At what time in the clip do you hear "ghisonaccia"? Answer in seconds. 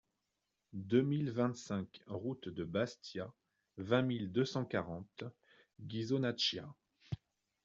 5.79-6.67